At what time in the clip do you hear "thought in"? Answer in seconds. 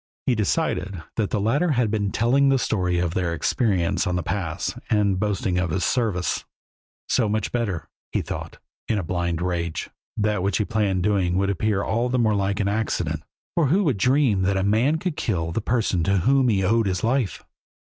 8.23-8.97